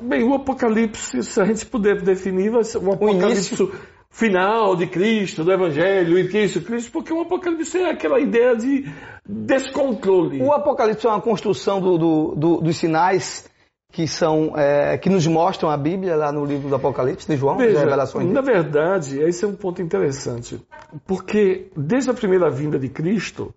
[0.00, 3.72] Bem, o Apocalipse, se a gente puder definir, vai ser o Apocalipse o
[4.10, 8.84] final de Cristo, do Evangelho, e Cristo, Cristo, porque o Apocalipse é aquela ideia de
[9.26, 10.42] descontrole.
[10.42, 13.48] O Apocalipse é uma construção do, do, do, dos sinais
[13.92, 17.58] que são é, que nos mostram a Bíblia lá no livro do Apocalipse de João,
[17.58, 18.26] Veja, das revelações.
[18.30, 20.60] na verdade, esse é um ponto interessante,
[21.06, 23.54] porque desde a primeira vinda de Cristo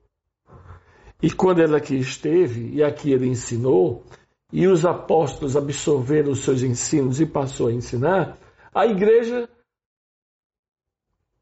[1.26, 4.04] e quando ele aqui esteve e aqui ele ensinou
[4.54, 8.38] e os apóstolos absorveram os seus ensinos e passou a ensinar,
[8.72, 9.50] a igreja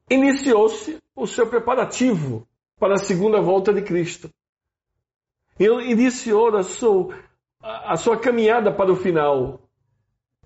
[0.09, 2.47] iniciou-se o seu preparativo
[2.79, 4.29] para a segunda volta de Cristo.
[5.59, 7.13] Ele iniciou a sua,
[7.61, 9.59] a sua caminhada para o final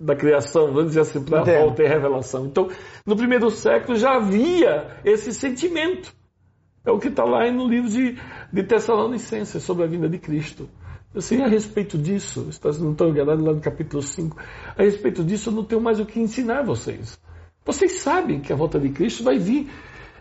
[0.01, 2.47] da criação, vamos dizer assim, para a volta e revelação.
[2.47, 2.69] Então,
[3.05, 6.11] no primeiro século já havia esse sentimento.
[6.87, 8.17] É o que está lá no livro de,
[8.51, 10.69] de Tessalonicenses, sobre a vinda de Cristo.
[11.13, 14.37] Assim, a respeito disso, se não estão enganados lá no capítulo 5,
[14.77, 17.19] a respeito disso eu não tenho mais o que ensinar vocês.
[17.65, 19.69] Vocês sabem que a volta de Cristo vai vir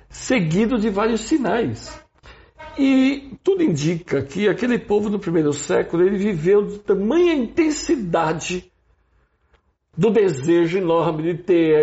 [0.08, 2.04] seguido de vários sinais.
[2.76, 8.72] E tudo indica que aquele povo do primeiro século ele viveu de tamanha intensidade
[9.96, 11.82] do desejo enorme de ter, a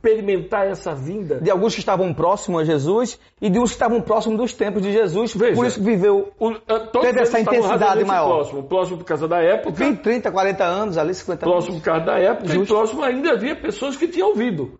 [0.00, 1.38] experimentar essa vinda.
[1.40, 4.82] De alguns que estavam próximos a Jesus e de uns que estavam próximos dos tempos
[4.82, 5.54] de Jesus, Veja.
[5.54, 8.28] por isso que viveu O- todos Teve essa intensidade maior.
[8.28, 11.54] Próximo, próximo por causa da época, 20, 30, 40 anos ali, 50 anos.
[11.54, 12.74] próximo por causa da época, e Justo.
[12.74, 14.78] próximo ainda havia pessoas que tinham ouvido.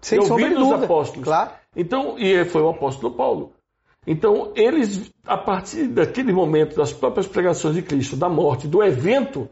[0.00, 1.24] Sem e de ouvido os apóstolos.
[1.24, 1.50] Claro.
[1.76, 3.52] Então, e foi o apóstolo Paulo.
[4.06, 9.48] Então, eles, a partir daquele momento, das próprias pregações de Cristo, da morte, do evento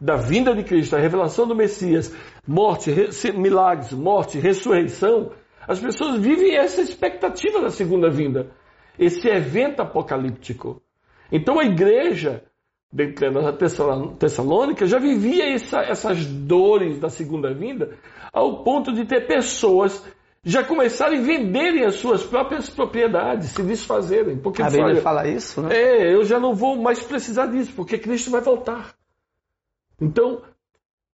[0.00, 2.12] da vinda de Cristo, a revelação do Messias,
[2.46, 2.90] morte,
[3.34, 5.30] milagres, morte, ressurreição,
[5.66, 8.50] as pessoas vivem essa expectativa da segunda vinda,
[8.98, 10.82] esse evento apocalíptico.
[11.32, 12.44] Então, a igreja,
[12.92, 13.52] dentro da
[14.18, 17.96] Tessalônica, já vivia essa- essas dores da segunda vinda,
[18.32, 20.04] ao ponto de ter pessoas
[20.44, 24.36] já começarem a venderem as suas próprias propriedades, se desfazerem.
[24.36, 25.74] Porque A Bíblia fala isso, né?
[25.76, 28.94] é, eu já não vou mais precisar disso, porque Cristo vai voltar.
[30.00, 30.42] Então,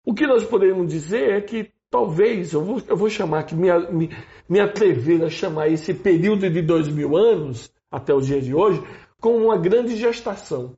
[0.04, 3.68] o que nós podemos dizer é que talvez, eu vou, eu vou chamar aqui, me,
[3.90, 4.10] me,
[4.48, 8.82] me atrever a chamar esse período de dois mil anos, até o dia de hoje,
[9.20, 10.76] como uma grande gestação.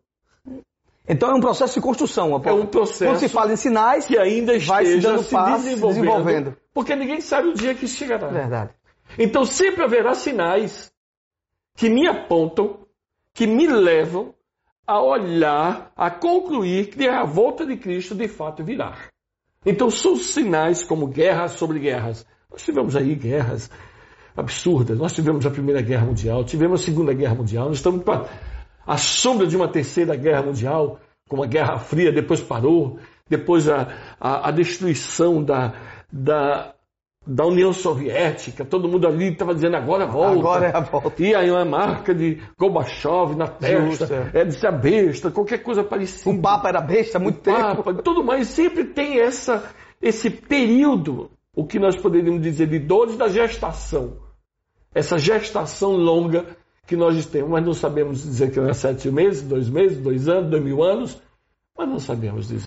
[1.06, 2.41] Então é um processo de construção.
[2.44, 5.64] É um processo Quando se fala em sinais, que ainda vai se dando se passos,
[5.64, 6.56] desenvolvendo, desenvolvendo.
[6.72, 8.28] porque ninguém sabe o dia que chegará.
[8.28, 8.70] Verdade.
[9.18, 10.92] Então sempre haverá sinais
[11.76, 12.78] que me apontam,
[13.34, 14.34] que me levam
[14.92, 18.97] a olhar, a concluir que a volta de Cristo de fato virá.
[19.64, 22.26] Então são sinais como guerras sobre guerras.
[22.50, 23.70] Nós tivemos aí guerras
[24.36, 24.98] absurdas.
[24.98, 28.03] Nós tivemos a Primeira Guerra Mundial, tivemos a Segunda Guerra Mundial, nós estamos
[28.86, 30.98] a sombra de uma Terceira Guerra Mundial,
[31.28, 32.98] com a Guerra Fria, depois parou,
[33.28, 33.88] depois a,
[34.20, 35.72] a, a destruição da,
[36.12, 36.74] da,
[37.25, 40.38] da União Soviética, todo mundo ali estava dizendo agora volta.
[40.38, 41.22] Agora é a volta.
[41.22, 45.84] E aí uma marca de Gorbachev na testa, Justo, é de ser besta, qualquer coisa
[45.84, 46.37] parecida.
[46.37, 47.83] O Papa era besta há muito tempo.
[47.83, 53.16] Papa, tudo mais, sempre tem essa, esse período, o que nós poderíamos dizer de dores
[53.16, 54.16] da gestação.
[54.93, 56.44] Essa gestação longa
[56.87, 60.50] que nós temos, mas não sabemos dizer que é sete meses, dois meses, dois anos,
[60.50, 61.22] dois mil anos,
[61.78, 62.60] mas não sabemos dizer.